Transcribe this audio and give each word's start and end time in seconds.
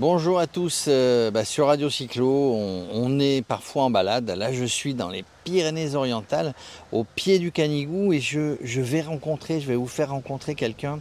Bonjour 0.00 0.38
à 0.38 0.46
tous, 0.46 0.86
euh, 0.88 1.30
bah, 1.30 1.44
sur 1.44 1.66
Radio 1.66 1.90
Cyclo, 1.90 2.54
on, 2.90 3.20
est 3.20 3.44
parfois 3.46 3.82
en 3.82 3.90
balade. 3.90 4.30
Là, 4.30 4.50
je 4.50 4.64
suis 4.64 4.94
dans 4.94 5.10
les 5.10 5.26
Pyrénées-Orientales, 5.44 6.54
au 6.90 7.04
pied 7.04 7.38
du 7.38 7.52
Canigou, 7.52 8.14
et 8.14 8.18
je, 8.18 8.80
vais 8.80 9.02
rencontrer, 9.02 9.60
je 9.60 9.66
vais 9.66 9.76
vous 9.76 9.86
faire 9.86 10.12
rencontrer 10.12 10.54
quelqu'un. 10.54 11.00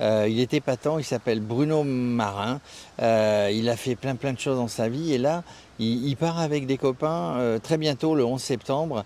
Euh, 0.00 0.26
il 0.28 0.40
est 0.40 0.52
épatant, 0.54 0.98
il 0.98 1.04
s'appelle 1.04 1.40
Bruno 1.40 1.82
Marin. 1.84 2.60
Euh, 3.00 3.50
il 3.52 3.68
a 3.68 3.76
fait 3.76 3.96
plein 3.96 4.14
plein 4.14 4.32
de 4.32 4.38
choses 4.38 4.56
dans 4.56 4.68
sa 4.68 4.88
vie, 4.88 5.12
et 5.12 5.18
là, 5.18 5.42
il, 5.78 6.16
part 6.16 6.38
avec 6.38 6.66
des 6.66 6.78
copains 6.78 7.36
euh, 7.36 7.58
très 7.58 7.76
bientôt, 7.76 8.14
le 8.14 8.24
11 8.24 8.40
septembre, 8.40 9.04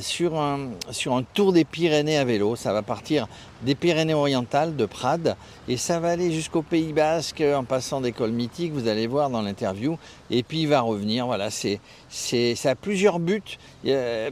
sur, 0.00 0.40
un, 0.40 0.70
tour 1.34 1.52
des 1.52 1.64
Pyrénées 1.64 2.18
à 2.18 2.24
vélo. 2.24 2.56
Ça 2.56 2.72
va 2.72 2.82
partir 2.82 3.28
des 3.62 3.76
Pyrénées-Orientales, 3.76 4.74
de 4.74 4.86
Prades, 4.86 5.36
et 5.68 5.76
ça 5.76 6.00
va 6.00 6.10
aller 6.10 6.32
jusqu'au 6.32 6.62
Pays 6.62 6.92
Basque 6.92 7.40
en 7.40 7.62
passant 7.62 8.00
des 8.00 8.10
cols 8.10 8.32
mythiques, 8.32 8.72
vous 8.72 8.88
allez 8.88 9.06
voir 9.06 9.30
dans 9.30 9.42
l'interview. 9.42 9.96
Et 10.30 10.42
puis 10.42 10.62
il 10.62 10.68
va 10.68 10.80
revenir. 10.80 11.26
Voilà, 11.26 11.50
c'est, 11.50 11.80
c'est, 12.08 12.56
ça 12.56 12.70
a 12.70 12.74
plusieurs 12.74 13.20
buts, 13.20 13.58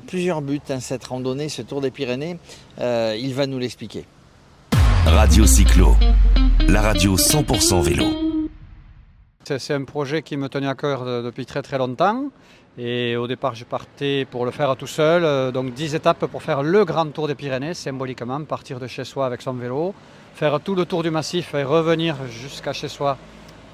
plusieurs 0.07 0.43
buts, 0.43 0.61
hein, 0.69 0.81
cette 0.81 1.05
randonnée, 1.05 1.49
ce 1.49 1.63
tour 1.63 1.81
des 1.81 1.93
Pyrénées. 1.93 2.39
Il 2.81 3.35
va 3.35 3.47
nous 3.47 3.59
l'expliquer. 3.59 4.05
Radio 5.15 5.45
Cyclo, 5.45 5.95
la 6.69 6.81
radio 6.81 7.17
100% 7.17 7.83
vélo. 7.83 8.07
C'est 9.45 9.75
un 9.75 9.85
projet 9.85 10.23
qui 10.23 10.39
me 10.39 10.49
tenait 10.49 10.67
à 10.67 10.75
cœur 10.75 11.05
depuis 11.23 11.45
très 11.45 11.61
très 11.61 11.77
longtemps. 11.77 12.31
Et 12.79 13.15
au 13.17 13.27
départ, 13.27 13.55
je 13.55 13.65
partais 13.65 14.27
pour 14.31 14.47
le 14.47 14.51
faire 14.51 14.75
tout 14.75 14.87
seul. 14.87 15.25
Euh, 15.25 15.53
donc 15.53 15.75
10 15.75 15.95
étapes 15.95 16.27
pour 16.27 16.43
faire 16.43 16.63
le 16.63 16.87
grand 16.87 17.07
tour 17.13 17.29
des 17.29 17.35
Pyrénées, 17.35 17.75
symboliquement, 17.75 18.43
partir 18.45 18.81
de 18.81 18.87
chez 18.87 19.05
soi 19.05 19.27
avec 19.27 19.43
son 19.43 19.53
vélo, 19.53 19.95
faire 20.35 20.59
tout 20.61 20.75
le 20.75 20.87
tour 20.87 21.03
du 21.03 21.11
massif 21.11 21.55
et 21.55 21.63
revenir 21.63 22.17
jusqu'à 22.29 22.73
chez 22.73 22.89
soi 22.89 23.19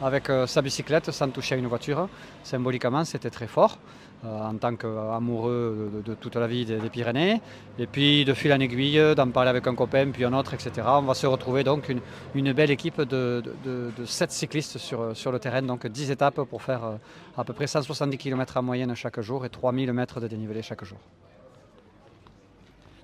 avec 0.02 0.30
euh, 0.30 0.46
sa 0.48 0.60
bicyclette 0.60 1.12
sans 1.12 1.29
toucher 1.29 1.55
à 1.55 1.59
une 1.59 1.68
voiture. 1.68 2.09
Symboliquement, 2.43 3.05
c'était 3.05 3.30
très 3.30 3.46
fort. 3.46 3.79
Euh, 4.25 4.41
en 4.41 4.57
tant 4.57 4.74
qu'amoureux 4.74 6.02
de, 6.05 6.15
toute 6.15 6.35
la 6.35 6.49
vie 6.49 6.65
des, 6.65 6.91
Pyrénées. 6.91 7.41
Et 7.79 7.87
puis 7.87 8.25
de 8.25 8.35
fil 8.35 8.52
en 8.52 8.59
aiguille, 8.59 9.01
d'en 9.15 9.30
parler 9.30 9.51
avec 9.51 9.65
un 9.69 9.77
copain, 9.77 10.10
puis 10.10 10.25
un 10.25 10.33
autre, 10.33 10.55
etc. 10.55 10.73
On 10.87 11.02
va 11.02 11.15
se 11.15 11.29
retrouver 11.29 11.63
donc 11.63 11.95
une, 12.35 12.52
belle 12.52 12.73
équipe 12.73 13.01
de, 13.01 13.41
de, 13.65 14.05
7 14.05 14.33
cyclistes 14.33 14.79
sur, 14.79 15.16
sur 15.16 15.30
le 15.30 15.38
terrain, 15.38 15.63
donc 15.63 15.87
10 15.87 16.10
étapes 16.10 16.43
pour 16.43 16.63
faire 16.63 16.85
euh, 16.85 16.97
à 17.37 17.45
peu 17.45 17.52
près 17.52 17.69
170 17.69 18.19
km 18.19 18.57
en 18.57 18.63
moyenne 18.65 18.93
chaque 18.97 19.21
jour 19.21 19.47
et 19.47 19.51
3000 19.51 19.93
mètres 19.93 20.19
de 20.19 20.27
dénivelé 20.27 20.63
chaque 20.63 20.82
jour. 20.82 20.99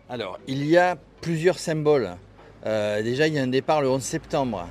Alors, 0.09 0.41
il 0.49 0.67
y 0.67 0.77
a 0.77 0.97
plusieurs 1.21 1.61
symboles. 1.61 2.11
Euh, 2.67 3.03
déjà, 3.05 3.29
il 3.29 3.35
y 3.35 3.39
a 3.39 3.43
un 3.43 3.47
départ 3.47 3.83
le 3.83 3.89
11 3.89 4.03
septembre. 4.03 4.67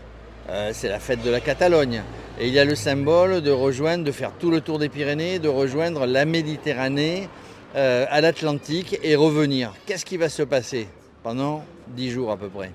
C'est 0.72 0.90
la 0.90 1.00
fête 1.00 1.24
de 1.24 1.30
la 1.30 1.40
Catalogne. 1.40 2.04
Et 2.40 2.48
il 2.48 2.54
y 2.54 2.60
a 2.60 2.66
le 2.66 2.76
symbole 2.76 3.42
de 3.42 3.52
rejoindre, 3.52 4.04
de 4.04 4.12
faire 4.12 4.32
tout 4.40 4.52
le 4.52 4.62
tour 4.62 4.80
des 4.80 4.90
Pyrénées, 4.90 5.40
de 5.40 5.48
rejoindre 5.48 6.06
la 6.06 6.26
Méditerranée 6.26 7.30
euh, 7.76 8.06
à 8.12 8.22
l'Atlantique 8.22 9.00
et 9.02 9.16
revenir. 9.16 9.74
Qu'est-ce 9.88 10.06
qui 10.06 10.18
va 10.18 10.30
se 10.30 10.44
passer 10.44 10.88
pendant 11.24 11.64
dix 11.88 12.12
jours 12.12 12.32
à 12.32 12.38
peu 12.38 12.48
près? 12.48 12.72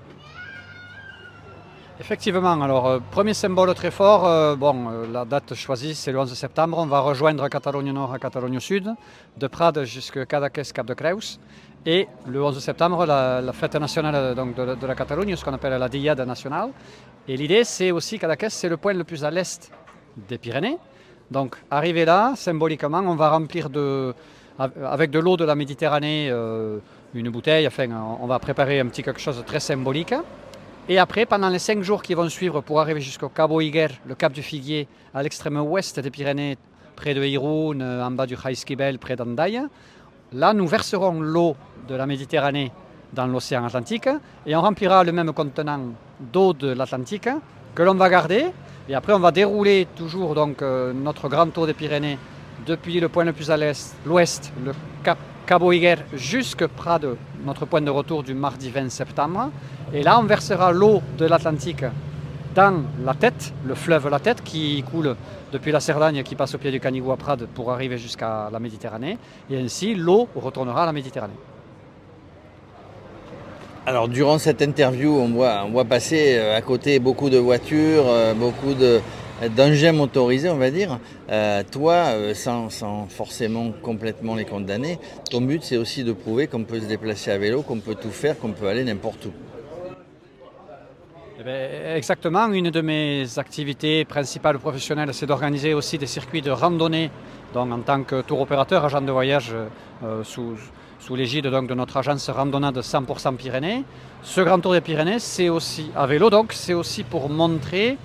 Effectivement, 2.01 2.61
alors 2.61 2.85
euh, 2.85 2.99
premier 3.09 3.33
symbole 3.33 3.73
très 3.75 3.91
fort, 3.91 4.25
euh, 4.25 4.57
bon, 4.57 5.07
la 5.09 5.23
date 5.23 5.53
choisie 5.53 5.95
c'est 5.95 6.11
le 6.11 6.19
11 6.19 6.33
septembre, 6.33 6.77
on 6.79 6.85
va 6.85 6.99
rejoindre 6.99 7.47
Catalogne 7.47 7.93
Nord 7.93 8.13
à 8.13 8.19
Catalogne 8.19 8.59
Sud, 8.59 8.93
de 9.37 9.47
Prades 9.47 9.85
jusqu'à 9.85 10.25
Cadaqués, 10.25 10.63
Cap 10.73 10.85
de 10.85 10.93
Creus, 10.93 11.39
et 11.85 12.09
le 12.27 12.43
11 12.43 12.59
septembre 12.59 13.05
la, 13.05 13.53
fête 13.53 13.75
nationale 13.75 14.35
de, 14.35 14.75
de, 14.75 14.87
la 14.87 14.95
Catalogne, 14.95 15.33
ce 15.37 15.45
qu'on 15.45 15.53
appelle 15.53 15.79
la 15.79 15.87
Diade 15.87 16.19
nationale, 16.21 16.71
et 17.27 17.37
l'idée, 17.37 17.63
c'est 17.63 17.91
aussi 17.91 18.17
qu'Adaques, 18.17 18.45
c'est 18.49 18.69
le 18.69 18.77
point 18.77 18.93
le 18.93 19.03
plus 19.03 19.23
à 19.23 19.31
l'est 19.31 19.71
des 20.27 20.37
Pyrénées. 20.37 20.77
Donc, 21.29 21.57
arrivé 21.69 22.05
là, 22.05 22.33
symboliquement, 22.35 23.03
on 23.05 23.15
va 23.15 23.29
remplir 23.29 23.69
de, 23.69 24.13
avec 24.57 25.11
de 25.11 25.19
l'eau 25.19 25.37
de 25.37 25.45
la 25.45 25.55
Méditerranée 25.55 26.29
euh, 26.31 26.79
une 27.13 27.29
bouteille. 27.29 27.67
Enfin, 27.67 27.87
on 28.19 28.25
va 28.25 28.39
préparer 28.39 28.79
un 28.79 28.87
petit 28.87 29.03
quelque 29.03 29.19
chose 29.19 29.37
de 29.37 29.43
très 29.43 29.59
symbolique. 29.59 30.13
Et 30.87 30.97
après, 30.97 31.27
pendant 31.27 31.49
les 31.49 31.59
cinq 31.59 31.83
jours 31.83 32.01
qui 32.01 32.15
vont 32.15 32.29
suivre 32.29 32.61
pour 32.61 32.81
arriver 32.81 32.99
jusqu'au 32.99 33.29
Cabo 33.29 33.61
Higuer, 33.61 33.89
le 34.07 34.15
cap 34.15 34.33
du 34.33 34.41
Figuier, 34.41 34.87
à 35.13 35.21
l'extrême 35.21 35.57
ouest 35.57 35.99
des 35.99 36.09
Pyrénées, 36.09 36.57
près 36.95 37.13
de 37.13 37.23
Irún, 37.23 37.81
en 37.81 38.11
bas 38.11 38.25
du 38.25 38.35
Jaisquibel, 38.35 38.97
près 38.97 39.15
d'Andaille, 39.15 39.61
là, 40.33 40.53
nous 40.53 40.65
verserons 40.65 41.21
l'eau 41.21 41.55
de 41.87 41.93
la 41.93 42.07
Méditerranée 42.07 42.71
dans 43.13 43.27
l'océan 43.27 43.65
Atlantique 43.65 44.09
et 44.45 44.55
on 44.55 44.61
remplira 44.61 45.03
le 45.03 45.11
même 45.11 45.33
contenant 45.33 45.79
d'eau 46.19 46.53
de 46.53 46.69
l'Atlantique 46.69 47.29
que 47.75 47.83
l'on 47.83 47.95
va 47.95 48.09
garder. 48.09 48.47
Et 48.87 48.95
après, 48.95 49.13
on 49.13 49.19
va 49.19 49.31
dérouler 49.31 49.87
toujours 49.95 50.35
donc, 50.35 50.61
euh, 50.61 50.93
notre 50.93 51.29
grand 51.29 51.47
tour 51.47 51.67
des 51.67 51.73
Pyrénées 51.73 52.17
depuis 52.65 52.99
le 52.99 53.09
point 53.09 53.23
le 53.23 53.33
plus 53.33 53.51
à 53.51 53.57
l'est, 53.57 53.95
l'ouest, 54.05 54.51
le 54.65 54.73
Cap 55.03 55.17
Cabo 55.45 55.71
Higuer, 55.71 55.95
jusque 56.13 56.67
Prades, 56.67 57.15
notre 57.45 57.65
point 57.65 57.81
de 57.81 57.89
retour 57.89 58.23
du 58.23 58.33
mardi 58.33 58.69
20 58.69 58.89
septembre. 58.89 59.49
Et 59.93 60.03
là, 60.03 60.19
on 60.19 60.23
versera 60.23 60.71
l'eau 60.71 61.01
de 61.17 61.25
l'Atlantique 61.25 61.85
dans 62.55 62.83
la 63.03 63.13
tête, 63.13 63.53
le 63.65 63.75
fleuve 63.75 64.09
La 64.09 64.19
Tête, 64.19 64.43
qui 64.43 64.83
coule 64.83 65.15
depuis 65.51 65.71
la 65.71 65.79
Cerdagne, 65.79 66.23
qui 66.23 66.35
passe 66.35 66.55
au 66.55 66.57
pied 66.57 66.71
du 66.71 66.79
Canigou 66.79 67.11
à 67.11 67.17
Prades 67.17 67.47
pour 67.47 67.71
arriver 67.71 67.97
jusqu'à 67.97 68.49
la 68.51 68.59
Méditerranée. 68.59 69.17
Et 69.49 69.59
ainsi, 69.59 69.95
l'eau 69.95 70.27
retournera 70.35 70.83
à 70.83 70.85
la 70.87 70.93
Méditerranée. 70.93 71.33
Alors 73.89 74.07
durant 74.07 74.37
cette 74.37 74.61
interview, 74.61 75.09
on 75.17 75.29
voit, 75.29 75.83
passer 75.83 76.37
euh, 76.37 76.55
à 76.55 76.61
côté 76.61 76.99
beaucoup 76.99 77.31
de 77.31 77.39
voitures, 77.39 78.07
euh, 78.07 78.35
beaucoup 78.35 78.75
d'engins 79.57 79.93
motorisés, 79.93 80.47
on 80.47 80.57
va 80.57 80.69
dire. 80.69 80.99
Euh, 81.31 81.63
toi, 81.71 82.13
sans, 82.35 82.69
forcément 83.09 83.71
complètement 83.81 84.35
les 84.35 84.45
condamner, 84.45 84.99
ton 85.31 85.41
but 85.41 85.63
c'est 85.63 85.77
aussi 85.77 86.03
de 86.03 86.13
prouver 86.13 86.45
qu'on 86.45 86.65
peut 86.65 86.79
se 86.79 86.85
déplacer 86.85 87.31
à 87.31 87.39
vélo, 87.39 87.63
qu'on 87.63 87.79
peut 87.79 87.95
tout 87.95 88.11
faire, 88.11 88.37
qu'on 88.37 88.51
peut 88.51 88.67
aller 88.67 88.83
n'importe 88.83 89.25
où. 89.25 89.31
Eh 91.39 91.43
ben, 91.43 91.95
exactement, 91.95 92.47
une 92.51 92.69
de 92.69 92.81
mes 92.81 93.39
activités 93.39 94.05
principales 94.05 94.59
professionnelles, 94.59 95.15
c'est 95.15 95.25
d'organiser 95.25 95.73
aussi 95.73 95.97
des 95.97 96.05
circuits 96.05 96.43
de 96.43 96.51
randonnée, 96.51 97.09
donc 97.53 97.71
en 97.71 97.79
tant 97.79 98.03
que 98.03 98.21
tour 98.21 98.41
opérateur, 98.41 98.85
agent 98.85 99.01
de 99.01 99.11
voyage 99.11 99.53
sous 100.23 100.55
sous 100.99 101.15
l'égide 101.15 101.45
de 101.45 101.73
notre 101.73 101.97
agence 101.97 102.29
randonnade 102.29 102.77
100% 102.77 103.35
Pyrénées. 103.37 103.83
Ce 104.21 104.41
Grand 104.41 104.59
Tour 104.59 104.73
des 104.73 104.81
Pyrénées, 104.81 105.19
c'est 105.19 105.49
aussi 105.49 105.91
à 105.95 106.05
vélo, 106.05 106.29
donc 106.29 106.51
c'est 106.53 106.73
aussi 106.73 107.03
pour 107.03 107.29
montrer 107.29 107.97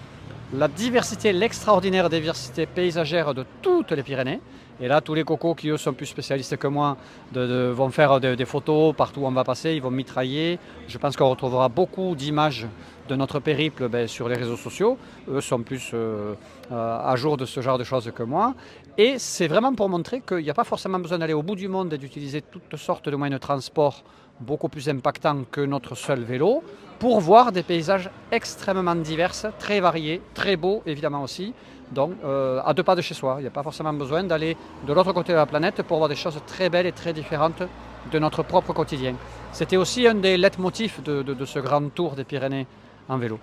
la 0.53 0.69
diversité, 0.69 1.33
l'extraordinaire 1.33 2.09
diversité 2.09 2.67
paysagère 2.67 3.35
de 3.35 3.45
toutes 3.63 3.91
les 3.91 4.03
Pyrénées. 4.03 4.41
Et 4.81 4.89
là, 4.89 5.01
tous 5.01 5.15
les 5.15 5.23
cocos 5.23 5.55
qui 5.55 5.69
eux 5.69 5.77
sont 5.77 5.93
plus 5.93 6.07
spécialistes 6.07 6.57
que 6.57 6.67
moi 6.67 6.97
vont 7.33 7.91
faire 7.91 8.21
des 8.21 8.45
photos 8.45 8.95
partout 8.95 9.21
où 9.21 9.27
on 9.27 9.31
va 9.31 9.45
passer, 9.45 9.75
ils 9.75 9.83
vont 9.83 9.91
mitrailler. 9.91 10.59
Je 10.89 10.99
pense 10.99 11.17
qu'on 11.17 11.29
retrouvera 11.29 11.69
beaucoup 11.69 12.15
d'images 12.17 12.67
de 13.09 13.15
notre 13.15 13.39
périple 13.39 13.89
ben, 13.89 14.09
sur 14.09 14.29
les 14.29 14.35
réseaux 14.35 14.57
sociaux. 14.57 14.99
Eux 15.29 15.41
sont 15.41 15.63
plus 15.63 15.91
euh, 15.95 16.35
euh, 16.73 16.99
à 17.05 17.15
jour 17.17 17.37
de 17.37 17.45
ce 17.45 17.61
genre 17.61 17.79
de 17.79 17.85
choses 17.85 18.11
que 18.15 18.23
moi. 18.23 18.55
Et 18.97 19.19
c'est 19.19 19.49
vraiment 19.49 19.75
pour 19.75 19.89
montrer 19.89 20.21
qu'il 20.21 20.39
n'y 20.39 20.51
a 20.51 20.55
pas 20.55 20.63
forcément 20.63 21.01
besoin 21.01 21.19
d'aller 21.19 21.33
au 21.33 21.43
bout 21.43 21.57
du 21.57 21.67
monde 21.67 21.93
et 21.93 21.99
d'utiliser 21.99 22.43
toutes 22.43 22.77
sortes 22.77 23.09
de 23.09 23.17
moyens 23.17 23.41
de 23.41 23.43
transport 23.45 24.05
beaucoup 24.39 24.69
plus 24.69 24.89
impactants 24.89 25.45
que 25.51 25.61
notre 25.61 25.97
seul 25.97 26.23
vélo 26.23 26.63
pour 27.01 27.21
voir 27.21 27.51
des 27.51 27.65
paysages 27.65 28.09
extrêmement 28.31 28.95
divers, 28.95 29.35
très 29.59 29.81
variés, 29.81 30.23
très 30.33 30.55
beaux 30.55 30.83
évidemment 30.87 31.23
aussi. 31.23 31.53
Donc 31.91 32.13
euh, 32.25 32.61
à 32.65 32.73
deux 32.73 32.85
pas 32.85 32.95
de 32.95 33.01
chez 33.01 33.15
soi, 33.15 33.37
il 33.39 33.43
n'y 33.43 33.49
a 33.49 33.51
pas 33.51 33.65
forcément 33.65 33.93
besoin 33.93 34.23
d'aller 34.23 34.57
de 34.87 34.93
l'autre 34.93 35.13
côté 35.13 35.33
de 35.33 35.39
la 35.39 35.47
planète 35.47 35.83
pour 35.83 35.99
voir 35.99 36.09
des 36.09 36.15
choses 36.15 36.41
très 36.47 36.71
belles 36.71 36.87
et 36.87 36.93
très 36.93 37.13
différentes 37.13 37.65
de 38.13 38.19
notre 38.21 38.45
propre 38.45 38.73
quotidien. 38.73 39.15
C'était 39.51 39.77
aussi 39.77 40.07
un 40.07 40.15
des 40.15 40.37
leitmotifs 40.37 41.03
de, 41.03 41.23
de 41.23 41.45
ce 41.45 41.59
grand 41.59 41.89
tour 41.93 42.15
des 42.15 42.25
Pyrénées 42.25 42.69
en 43.09 43.19
vélo. 43.19 43.41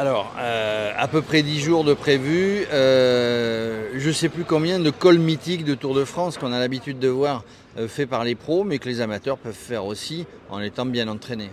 Alors, 0.00 0.32
euh, 0.38 0.94
à 0.96 1.08
peu 1.08 1.20
près 1.20 1.42
10 1.42 1.60
jours 1.60 1.84
de 1.84 1.92
prévu. 1.92 2.64
Euh, 2.72 3.90
je 3.94 4.08
ne 4.08 4.14
sais 4.14 4.30
plus 4.30 4.44
combien 4.44 4.78
de 4.78 4.88
cols 4.88 5.18
mythiques 5.18 5.62
de 5.62 5.74
Tour 5.74 5.94
de 5.94 6.06
France 6.06 6.38
qu'on 6.38 6.54
a 6.54 6.58
l'habitude 6.58 6.98
de 6.98 7.08
voir 7.08 7.44
euh, 7.76 7.86
fait 7.86 8.06
par 8.06 8.24
les 8.24 8.34
pros, 8.34 8.64
mais 8.64 8.78
que 8.78 8.88
les 8.88 9.02
amateurs 9.02 9.36
peuvent 9.36 9.52
faire 9.52 9.84
aussi 9.84 10.26
en 10.48 10.62
étant 10.62 10.86
bien 10.86 11.06
entraînés. 11.06 11.50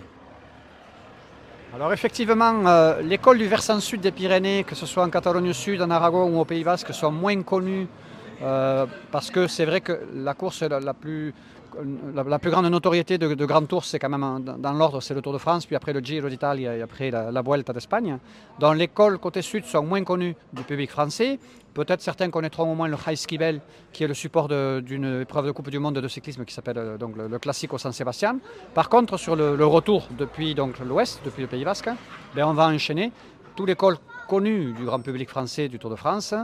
Alors 1.74 1.92
effectivement, 1.92 2.94
les 3.02 3.18
cols 3.18 3.36
du 3.36 3.46
versant 3.46 3.80
sud 3.80 4.00
des 4.00 4.12
Pyrénées, 4.12 4.64
que 4.64 4.74
ce 4.74 4.86
soit 4.86 5.04
en 5.04 5.10
Catalogne 5.10 5.52
Sud, 5.52 5.82
en 5.82 5.90
Aragon 5.90 6.34
ou 6.34 6.40
au 6.40 6.46
Pays 6.46 6.64
Basque, 6.64 6.94
sont 6.94 7.12
moins 7.12 7.42
connus 7.42 7.86
parce 8.40 9.30
que 9.30 9.46
c'est 9.46 9.66
vrai 9.66 9.82
que 9.82 10.00
la 10.14 10.32
course 10.32 10.62
la 10.62 10.94
plus 10.94 11.34
la, 12.14 12.38
plus 12.38 12.50
grande 12.50 12.66
notoriété 12.66 13.18
de, 13.18 13.46
Grand 13.46 13.64
Tour, 13.66 13.84
c'est 13.84 13.98
quand 13.98 14.08
même 14.08 14.42
dans, 14.42 14.72
l'ordre, 14.72 15.00
c'est 15.00 15.14
le 15.14 15.22
Tour 15.22 15.32
de 15.32 15.38
France, 15.38 15.66
puis 15.66 15.76
après 15.76 15.92
le 15.92 16.00
Giro 16.00 16.28
d'Italie 16.28 16.64
et 16.64 16.82
après 16.82 17.10
la, 17.10 17.42
Vuelta 17.42 17.72
d'Espagne. 17.72 18.18
Dans 18.58 18.72
l'école 18.72 19.18
côté 19.18 19.42
sud 19.42 19.64
sont 19.64 19.82
moins 19.82 20.04
connus 20.04 20.36
du 20.52 20.62
public 20.62 20.90
français. 20.90 21.38
Peut-être 21.74 22.00
certains 22.00 22.30
connaîtront 22.30 22.70
au 22.70 22.74
moins 22.74 22.88
le 22.88 22.96
High 23.06 23.16
Skibel, 23.16 23.60
qui 23.92 24.04
est 24.04 24.08
le 24.08 24.14
support 24.14 24.48
d'une 24.48 25.20
épreuve 25.22 25.46
de 25.46 25.52
Coupe 25.52 25.70
du 25.70 25.78
Monde 25.78 25.98
de 25.98 26.08
cyclisme 26.08 26.44
qui 26.44 26.54
s'appelle 26.54 26.78
euh, 26.78 26.98
donc 26.98 27.16
le, 27.16 27.38
classique 27.38 27.72
au 27.72 27.78
San 27.78 27.92
Sébastien. 27.92 28.38
Par 28.74 28.88
contre, 28.88 29.16
sur 29.16 29.36
le, 29.36 29.64
retour 29.64 30.08
depuis 30.18 30.54
l'ouest, 30.54 31.20
depuis 31.24 31.42
le 31.42 31.48
Pays 31.48 31.64
Basque, 31.64 31.90
ben, 32.34 32.44
on 32.46 32.54
va 32.54 32.66
enchaîner 32.66 33.12
tous 33.54 33.66
les 33.66 33.76
cols 33.76 33.98
connus 34.28 34.72
du 34.72 34.84
grand 34.84 35.00
public 35.00 35.28
français 35.28 35.68
du 35.68 35.78
Tour 35.78 35.90
de 35.90 35.96
France. 35.96 36.34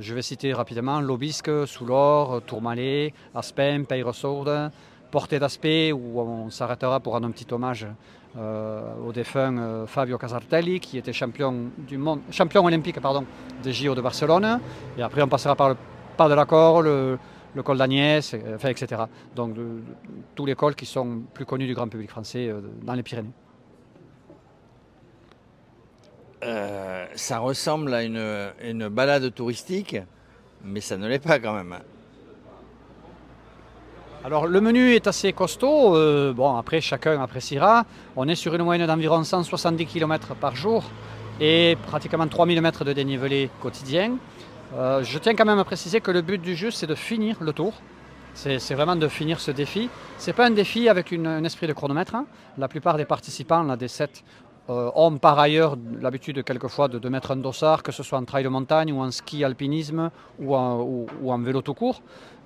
Je 0.00 0.14
vais 0.14 0.22
citer 0.22 0.52
rapidement 0.52 1.00
Lobisque, 1.00 1.66
Soulor, 1.66 2.42
Tourmalet, 2.42 3.12
Aspen, 3.34 3.86
Peyresourde, 3.86 4.70
Portée 5.10 5.38
d'Aspect, 5.38 5.92
où 5.92 6.20
on 6.20 6.50
s'arrêtera 6.50 6.98
pour 7.00 7.12
rendre 7.12 7.28
un 7.28 7.30
petit 7.30 7.46
hommage 7.52 7.86
euh, 8.36 8.82
au 9.06 9.12
défunt 9.12 9.56
euh, 9.56 9.86
Fabio 9.86 10.18
Casartelli, 10.18 10.80
qui 10.80 10.98
était 10.98 11.12
champion, 11.12 11.70
olympique 12.54 13.00
pardon, 13.00 13.24
des 13.62 13.72
JO 13.72 13.94
de 13.94 14.00
Barcelone. 14.00 14.58
Et 14.98 15.02
après, 15.02 15.22
on 15.22 15.28
passera 15.28 15.54
par 15.54 15.68
le 15.68 15.76
pas 16.16 16.28
de 16.28 16.34
l'accord, 16.34 16.82
le, 16.82 17.18
le 17.54 17.62
col 17.62 17.78
d'Agnès, 17.78 18.34
etc. 18.34 19.02
Donc, 19.34 19.56
tous 20.34 20.46
les 20.46 20.54
cols 20.54 20.74
qui 20.74 20.86
sont 20.86 21.22
plus 21.32 21.44
connus 21.44 21.66
du 21.66 21.74
grand 21.74 21.88
public 21.88 22.10
français 22.10 22.48
euh, 22.48 22.60
dans 22.82 22.94
les 22.94 23.02
Pyrénées. 23.02 23.32
Euh, 26.44 27.06
ça 27.14 27.38
ressemble 27.38 27.94
à 27.94 28.02
une, 28.02 28.88
balade 28.88 29.32
touristique, 29.34 29.96
mais 30.62 30.80
ça 30.80 30.96
ne 30.96 31.08
l'est 31.08 31.18
pas 31.18 31.38
quand 31.38 31.54
même. 31.54 31.78
Alors 34.24 34.46
le 34.46 34.60
menu 34.60 34.94
est 34.94 35.06
assez 35.06 35.32
costaud, 35.32 35.96
euh, 35.96 36.32
bon 36.32 36.56
après 36.56 36.80
chacun 36.80 37.20
appréciera. 37.22 37.84
On 38.16 38.26
est 38.28 38.34
sur 38.34 38.54
une 38.54 38.62
moyenne 38.62 38.86
d'environ 38.86 39.22
170 39.22 39.86
km 39.86 40.34
par 40.34 40.56
jour 40.56 40.82
et 41.40 41.76
pratiquement 41.86 42.26
3000 42.26 42.60
mètres 42.62 42.84
de 42.84 42.92
dénivelé 42.92 43.50
quotidien. 43.60 44.16
Euh, 44.74 45.02
je 45.02 45.18
tiens 45.18 45.34
quand 45.34 45.44
même 45.44 45.58
à 45.58 45.64
préciser 45.64 46.00
que 46.00 46.10
le 46.10 46.22
but 46.22 46.40
du 46.40 46.56
jeu 46.56 46.70
c'est 46.70 46.86
de 46.86 46.94
finir 46.94 47.36
le 47.40 47.52
tour. 47.52 47.74
C'est 48.34 48.74
vraiment 48.74 48.96
de 48.96 49.06
finir 49.06 49.38
ce 49.38 49.52
défi. 49.52 49.88
Ce 50.18 50.26
n'est 50.26 50.32
pas 50.32 50.46
un 50.46 50.50
défi 50.50 50.88
avec 50.88 51.12
un 51.12 51.44
esprit 51.44 51.68
de 51.68 51.72
chronomètre. 51.72 52.16
Hein. 52.16 52.26
La 52.58 52.66
plupart 52.66 52.96
des 52.96 53.04
participants, 53.04 53.62
là, 53.62 53.76
des 53.76 53.86
7, 53.86 54.24
euh, 54.70 54.90
ont 54.94 55.18
par 55.18 55.38
ailleurs 55.38 55.76
l'habitude 56.00 56.42
quelquefois 56.42 56.88
de, 56.88 57.08
mettre 57.08 57.32
un 57.32 57.36
dossard, 57.36 57.82
que 57.82 57.92
ce 57.92 58.02
soit 58.02 58.18
en 58.18 58.24
trail 58.24 58.44
de 58.44 58.48
montagne 58.48 58.92
ou 58.92 59.00
en 59.00 59.10
ski 59.10 59.44
alpinisme 59.44 60.10
ou 60.38 60.56
en, 60.56 60.80
ou, 60.80 61.06
ou 61.22 61.32
en 61.32 61.38
vélo 61.38 61.60
tout 61.60 61.74
court. 61.74 62.00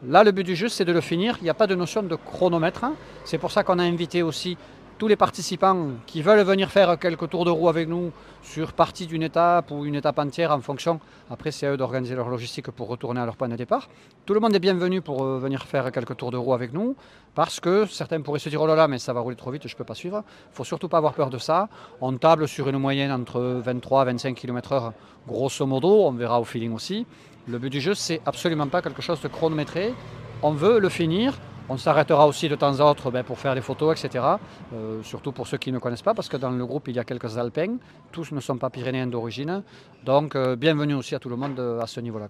Là, 0.07 0.23
le 0.23 0.31
but 0.31 0.45
du 0.45 0.55
jeu, 0.55 0.69
c'est 0.69 0.85
de 0.85 0.93
le 0.93 1.01
finir. 1.01 1.37
Il 1.41 1.45
n'y 1.45 1.51
a 1.51 1.55
pas 1.55 1.67
de 1.67 1.75
notion 1.75 2.03
de 2.03 2.15
chronomètre. 2.15 2.87
C'est 3.25 3.39
pour 3.39 3.51
ça 3.51 3.65
qu'on 3.65 3.79
a 3.79 3.83
invité 3.83 4.23
aussi 4.23 4.57
tous 4.99 5.07
les 5.07 5.17
participants 5.17 5.91
qui 6.07 6.23
veulent 6.23 6.43
venir 6.43 6.71
faire 6.71 6.99
quelques 6.99 7.31
tours 7.31 7.45
de 7.45 7.51
roue 7.51 7.69
avec 7.69 7.89
nous 7.89 8.11
sur 8.43 8.73
partie 8.73 9.07
d'une 9.07 9.23
étape 9.23 9.71
ou 9.71 9.87
une 9.87 9.95
étape 9.95 10.19
entière 10.19 10.51
en 10.51 10.61
fonction. 10.61 10.99
Après, 11.31 11.53
c'est 11.53 11.67
à 11.67 11.73
eux 11.73 11.77
d'organiser 11.77 12.17
leur 12.17 12.29
logistique 12.29 12.73
pour 12.73 12.89
retourner 12.89 13.21
à 13.21 13.25
leur 13.25 13.37
point 13.37 13.49
de 13.49 13.55
départ. 13.55 13.89
Tout 14.27 14.35
le 14.35 14.41
monde 14.41 14.57
est 14.57 14.59
bienvenu 14.59 15.01
pour 15.01 15.23
euh, 15.23 15.39
venir 15.39 15.63
faire 15.63 15.93
quelques 15.93 16.17
tours 16.17 16.33
de 16.33 16.37
roue 16.37 16.53
avec 16.53 16.73
nous 16.73 16.97
parce 17.37 17.61
que 17.61 17.87
certains 17.87 18.21
pourraient 18.21 18.41
se 18.41 18.49
dire 18.49 18.61
oh 18.61 18.67
là 18.67 18.75
là, 18.75 18.89
mais 18.89 18.99
ça 18.99 19.13
va 19.13 19.21
rouler 19.21 19.37
trop 19.37 19.53
vite, 19.53 19.69
je 19.69 19.75
ne 19.75 19.79
peux 19.79 19.85
pas 19.85 19.95
suivre. 19.95 20.25
Il 20.27 20.51
ne 20.51 20.57
faut 20.57 20.65
surtout 20.65 20.89
pas 20.89 20.99
avoir 20.99 21.15
peur 21.15 21.31
de 21.31 21.39
ça. 21.39 21.69
On 22.01 22.17
table 22.17 22.49
sur 22.49 22.69
une 22.69 22.79
moyenne 22.79 23.13
entre 23.13 23.41
23 23.41 24.03
et 24.03 24.07
25 24.07 24.35
km/h, 24.35 24.93
grosso 25.29 25.65
modo. 25.65 26.07
On 26.07 26.13
verra 26.13 26.41
au 26.41 26.45
feeling 26.45 26.75
aussi. 26.75 27.07
Le 27.47 27.59
but 27.59 27.71
du 27.71 27.81
jeu, 27.81 27.95
c'est 27.95 28.21
absolument 28.27 28.67
pas 28.67 28.83
quelque 28.83 29.01
chose 29.01 29.21
de 29.21 29.29
chronométré. 29.29 29.95
On 30.43 30.53
veut 30.53 30.81
le 30.81 30.89
finir 30.89 31.39
on 31.69 31.77
s'arrêtera 31.77 32.27
aussi 32.27 32.49
de 32.49 32.55
temps 32.55 32.81
à 32.81 32.85
autre 32.85 33.11
ben, 33.11 33.23
pour 33.23 33.39
faire 33.39 33.55
des 33.55 33.61
photos, 33.61 34.03
etc. 34.03 34.25
Euh, 34.73 35.03
surtout 35.03 35.33
pour 35.33 35.47
ceux 35.47 35.59
qui 35.59 35.71
ne 35.71 35.79
connaissent 35.79 36.03
pas, 36.03 36.15
parce 36.15 36.29
que 36.29 36.37
dans 36.37 36.51
le 36.51 36.67
groupe, 36.67 36.89
il 36.89 36.97
y 36.97 36.99
a 36.99 37.05
quelques 37.05 37.37
Alpins. 37.37 37.77
Tous 38.11 38.33
ne 38.33 38.41
sont 38.41 38.57
pas 38.57 38.71
pyrénéens 38.71 39.07
d'origine. 39.07 39.63
Donc, 40.05 40.35
euh, 40.35 40.57
bienvenue 40.57 40.95
aussi 40.95 41.15
à 41.15 41.19
tout 41.19 41.29
le 41.29 41.37
monde 41.37 41.61
à 41.81 41.87
ce 41.87 42.01
niveau-là. 42.01 42.29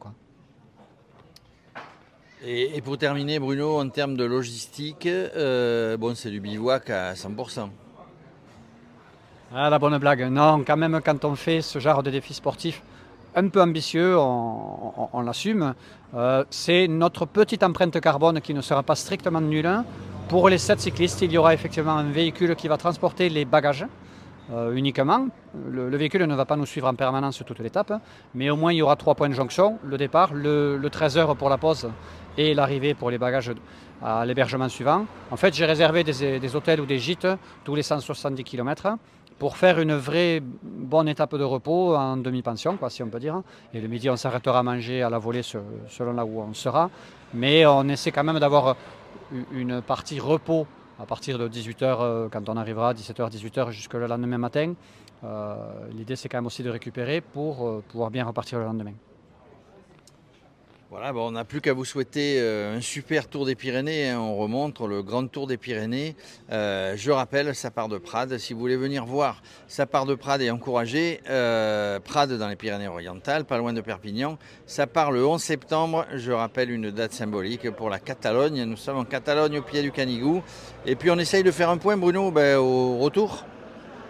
Et, 2.45 2.77
et, 2.77 2.81
pour 2.81 2.97
terminer, 2.99 3.39
Bruno, 3.39 3.81
en 3.81 3.89
termes 3.89 4.17
de 4.17 4.25
logistique, 4.25 5.07
euh, 5.07 5.97
bon, 5.97 6.15
c'est 6.15 6.31
du 6.31 6.41
bivouac 6.41 6.91
à 6.91 7.15
100%. 7.15 7.69
Ah, 9.55 9.71
la 9.71 9.79
bonne 9.79 9.99
blague. 9.99 10.31
Non, 10.31 10.63
quand 10.65 10.77
même, 10.77 11.01
quand 11.05 11.25
on 11.25 11.35
fait 11.35 11.63
ce 11.63 11.79
genre 11.79 12.03
de 12.03 12.11
défi 12.11 12.35
sportif, 12.35 12.83
un 13.35 13.49
peu 13.49 13.61
ambitieux, 13.61 14.17
on, 14.19 15.21
l'assume. 15.25 15.75
Euh, 16.15 16.45
c'est 16.51 16.89
notre 16.89 17.27
petite 17.27 17.63
empreinte 17.63 18.01
carbone 18.01 18.41
qui 18.41 18.55
ne 18.55 18.61
sera 18.61 18.83
pas 18.83 18.95
strictement 18.95 19.41
nulle. 19.41 19.71
Pour 20.29 20.49
les 20.49 20.59
7 20.59 20.81
cyclistes, 20.81 21.23
il 21.23 21.33
y 21.33 21.39
aura 21.39 21.55
effectivement 21.55 21.97
un 21.97 22.11
véhicule 22.11 22.55
qui 22.57 22.69
va 22.69 22.77
transporter 22.77 23.29
les 23.29 23.45
bagages 23.45 23.87
euh, 24.51 24.73
uniquement. 24.75 25.29
Le, 25.71 25.89
le, 25.89 25.97
véhicule 25.97 26.25
ne 26.25 26.35
va 26.35 26.45
pas 26.45 26.57
nous 26.57 26.67
suivre 26.67 26.89
en 26.89 26.95
permanence 26.95 27.43
toute 27.47 27.59
l'étape, 27.61 27.93
mais 28.35 28.51
au 28.51 28.57
moins 28.57 28.73
il 28.73 28.77
y 28.77 28.83
aura 28.83 28.97
trois 28.97 29.15
points 29.15 29.29
de 29.29 29.35
jonction, 29.35 29.79
le 29.85 29.97
départ, 29.97 30.33
le, 30.35 30.77
le 30.77 30.89
13h 30.89 31.37
pour 31.37 31.49
la 31.49 31.59
pause 31.59 31.89
et 32.39 32.55
l'arrivée 32.55 32.95
pour 32.95 33.11
les 33.11 33.19
bagages 33.19 33.53
à 34.03 34.25
l'hébergement 34.25 34.69
suivant. 34.69 35.07
En 35.31 35.37
fait, 35.37 35.55
j'ai 35.55 35.67
réservé 35.67 36.05
des, 36.05 36.57
hôtels 36.57 36.81
ou 36.81 36.87
des 36.87 36.99
gîtes 36.99 37.27
tous 37.65 37.75
les 37.75 37.83
170 37.83 38.45
km 38.45 38.97
pour 39.39 39.57
faire 39.57 39.79
une 39.79 39.95
vraie 39.95 40.43
bonne 40.43 41.09
étape 41.09 41.37
de 41.37 41.45
repos 41.45 41.95
en 41.95 42.17
demi-pension, 42.17 42.77
quoi, 42.77 42.91
si 42.91 43.03
on 43.03 43.09
peut 43.09 43.21
dire. 43.21 43.43
Et 43.73 43.81
le 43.81 43.89
midi, 43.89 44.11
on 44.11 44.17
s'arrêtera 44.17 44.59
à 44.59 44.63
manger 44.63 45.03
à 45.03 45.11
la 45.11 45.19
volée 45.19 45.43
selon 45.43 46.13
là 46.13 46.25
où 46.25 46.41
on 46.41 46.55
sera. 46.55 46.91
Mais 47.35 47.67
on 47.67 47.89
essaie 47.89 48.11
quand 48.11 48.25
même 48.25 48.39
d'avoir 48.39 48.77
une 49.53 49.83
partie 49.83 50.19
repos 50.19 50.67
à 51.01 51.07
partir 51.07 51.39
de 51.39 51.49
18h, 51.49 51.83
euh, 51.83 52.29
quand 52.29 52.49
on 52.49 52.57
arrivera, 52.57 52.93
17h, 52.93 53.31
18h, 53.31 53.71
jusque 53.71 53.95
le 53.95 54.07
lendemain 54.07 54.39
matin. 54.39 54.75
Euh, 55.25 55.55
L'idée, 55.93 56.17
c'est 56.17 56.29
quand 56.29 56.39
même 56.39 56.47
aussi 56.47 56.63
de 56.63 56.71
récupérer 56.71 57.21
pour 57.21 57.67
euh, 57.67 57.85
pouvoir 57.89 58.11
bien 58.11 58.25
repartir 58.25 58.59
le 58.59 58.65
lendemain. 58.65 58.95
Voilà, 60.91 61.13
on 61.15 61.33
n'a 61.33 61.45
plus 61.45 61.61
qu'à 61.61 61.75
vous 61.75 61.85
souhaiter 61.85 62.39
euh, 62.41 62.79
un 62.79 62.81
super 62.81 63.29
tour 63.29 63.45
des 63.45 63.55
Pyrénées. 63.55 64.09
Hein. 64.09 64.21
On 64.21 64.37
remonte 64.37 64.81
le 64.81 65.03
grand 65.03 65.27
tour 65.27 65.47
des 65.47 65.59
Pyrénées. 65.59 66.17
Euh, 66.51 66.95
je 66.97 67.11
rappelle, 67.11 67.55
ça 67.55 67.71
part 67.71 67.91
de 67.91 67.99
Prades. 67.99 68.39
Si 68.39 68.55
vous 68.55 68.59
voulez 68.59 68.79
venir 68.79 69.05
voir, 69.05 69.43
ça 69.67 69.85
part 69.85 70.07
de 70.07 70.15
Prades 70.15 70.41
et 70.41 70.51
encourager 70.51 71.21
euh, 71.29 72.01
Prades 72.01 72.33
dans 72.33 72.49
les 72.49 72.57
Pyrénées-Orientales, 72.57 73.45
pas 73.45 73.59
loin 73.59 73.75
de 73.75 73.83
Perpignan. 73.83 74.39
Ça 74.65 74.87
part 74.87 75.13
le 75.13 75.27
11 75.27 75.43
septembre. 75.43 76.07
Je 76.15 76.33
rappelle 76.33 76.71
une 76.71 76.91
date 76.91 77.13
symbolique 77.13 77.71
pour 77.71 77.91
la 77.91 77.99
Catalogne. 77.99 78.65
Nous 78.65 78.79
sommes 78.79 78.97
en 78.97 79.05
Catalogne 79.05 79.59
au 79.59 79.63
pied 79.63 79.83
du 79.83 79.93
Canigou. 79.93 80.43
Et 80.87 80.97
puis 80.97 81.11
on 81.11 81.19
essaye 81.19 81.43
de 81.43 81.51
faire 81.51 81.69
un 81.69 81.77
point, 81.77 81.99
Bruno, 81.99 82.31
ben, 82.31 82.57
au 82.57 82.97
retour 82.97 83.45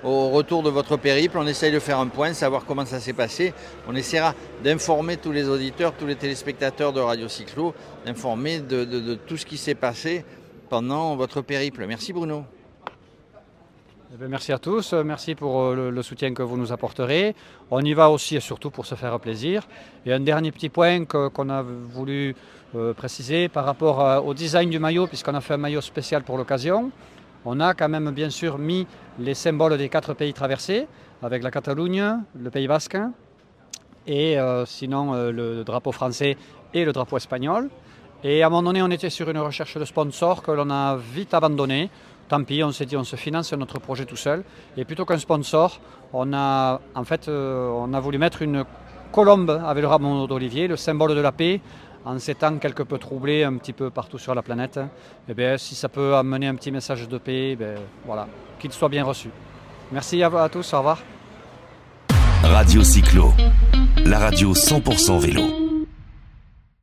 au 0.04 0.30
retour 0.30 0.62
de 0.62 0.70
votre 0.70 0.96
périple, 0.96 1.38
on 1.38 1.46
essaye 1.46 1.72
de 1.72 1.78
faire 1.78 1.98
un 1.98 2.06
point, 2.06 2.32
savoir 2.32 2.64
comment 2.64 2.86
ça 2.86 3.00
s'est 3.00 3.12
passé. 3.12 3.52
On 3.88 3.96
essaiera 3.96 4.34
d'informer 4.62 5.16
tous 5.16 5.32
les 5.32 5.48
auditeurs, 5.48 5.92
tous 5.94 6.06
les 6.06 6.16
téléspectateurs 6.16 6.92
de 6.92 7.00
Radio 7.00 7.28
Cyclo, 7.28 7.74
d'informer 8.06 8.60
de, 8.60 8.84
de, 8.84 9.14
tout 9.14 9.36
ce 9.36 9.46
qui 9.46 9.56
s'est 9.58 9.74
passé 9.74 10.24
pendant 10.68 11.16
votre 11.16 11.42
périple. 11.42 11.84
Merci 11.86 12.12
Bruno. 12.12 12.44
Eh 14.14 14.16
bien, 14.16 14.28
merci 14.28 14.52
à 14.52 14.58
tous, 14.58 14.94
merci 14.94 15.34
pour 15.34 15.60
euh, 15.60 15.90
le, 15.90 16.02
soutien 16.02 16.32
que 16.32 16.42
vous 16.42 16.56
nous 16.56 16.72
apporterez. 16.72 17.34
On 17.70 17.84
y 17.84 17.92
va 17.92 18.08
aussi 18.08 18.36
et 18.36 18.40
surtout 18.40 18.70
pour 18.70 18.86
se 18.86 18.94
faire 18.94 19.20
plaisir. 19.20 19.68
Et 20.06 20.12
un 20.14 20.20
dernier 20.20 20.50
petit 20.50 20.70
point 20.70 21.04
qu'on 21.04 21.28
qu 21.28 21.50
a 21.50 21.62
voulu 21.62 22.34
euh, 22.74 22.94
préciser 22.94 23.48
par 23.48 23.66
rapport 23.66 24.00
à, 24.00 24.22
au 24.22 24.32
design 24.32 24.70
du 24.70 24.78
maillot, 24.78 25.08
puisqu'on 25.08 25.34
a 25.34 25.42
fait 25.42 25.54
un 25.54 25.58
maillot 25.58 25.82
spécial 25.82 26.22
pour 26.22 26.38
l'occasion. 26.38 26.90
On 27.50 27.60
a 27.60 27.72
quand 27.72 27.88
même 27.88 28.10
bien 28.10 28.28
sûr 28.28 28.58
mis 28.58 28.86
les 29.18 29.32
symboles 29.32 29.78
des 29.78 29.88
quatre 29.88 30.12
pays 30.12 30.34
traversés, 30.34 30.86
avec 31.22 31.42
la 31.42 31.50
Catalogne, 31.50 32.18
le 32.38 32.50
Pays 32.50 32.68
Basque, 32.68 32.98
et 34.06 34.38
euh, 34.38 34.66
sinon 34.66 35.14
euh, 35.14 35.32
le 35.32 35.64
drapeau 35.64 35.90
français 35.90 36.36
et 36.74 36.84
le 36.84 36.92
drapeau 36.92 37.16
espagnol. 37.16 37.70
Et 38.22 38.42
à 38.42 38.48
un 38.48 38.50
moment 38.50 38.64
donné, 38.64 38.82
on 38.82 38.90
était 38.90 39.08
sur 39.08 39.30
une 39.30 39.38
recherche 39.38 39.78
de 39.78 39.86
sponsor 39.86 40.42
que 40.42 40.50
l'on 40.50 40.68
a 40.68 40.96
vite 40.96 41.32
abandonné. 41.32 41.88
Tant 42.28 42.44
pis, 42.44 42.62
on 42.62 42.70
s'est 42.70 42.84
dit, 42.84 42.98
on 42.98 43.04
se 43.04 43.16
finance 43.16 43.50
notre 43.54 43.78
projet 43.78 44.04
tout 44.04 44.16
seul. 44.16 44.44
Et 44.76 44.84
plutôt 44.84 45.06
qu'un 45.06 45.16
sponsor, 45.16 45.80
on 46.12 46.34
a, 46.34 46.82
en 46.94 47.04
fait, 47.04 47.28
euh, 47.28 47.70
on 47.70 47.94
a 47.94 48.00
voulu 48.00 48.18
mettre 48.18 48.42
une 48.42 48.66
colombe 49.12 49.62
avec 49.64 49.82
le 49.82 49.88
rameau 49.88 50.26
d'olivier, 50.26 50.68
le 50.68 50.76
symbole 50.76 51.14
de 51.14 51.20
la 51.20 51.32
paix, 51.32 51.60
en 52.04 52.18
ces 52.18 52.34
temps 52.34 52.58
quelque 52.58 52.82
peu 52.82 52.98
troublés 52.98 53.44
un 53.44 53.54
petit 53.54 53.72
peu 53.72 53.90
partout 53.90 54.18
sur 54.18 54.34
la 54.34 54.42
planète, 54.42 54.80
eh 55.28 55.34
bien, 55.34 55.58
si 55.58 55.74
ça 55.74 55.88
peut 55.88 56.14
amener 56.14 56.46
un 56.46 56.54
petit 56.54 56.70
message 56.70 57.08
de 57.08 57.18
paix, 57.18 57.56
eh 57.60 57.64
voilà, 58.06 58.26
qu'il 58.58 58.72
soit 58.72 58.88
bien 58.88 59.04
reçu. 59.04 59.30
Merci 59.92 60.22
à, 60.22 60.28
à 60.28 60.48
tous, 60.48 60.72
au 60.72 60.78
revoir. 60.78 60.98
Radio 62.42 62.82
Cyclo, 62.82 63.32
la 64.04 64.18
radio 64.18 64.52
100% 64.54 65.18
vélo. 65.18 65.67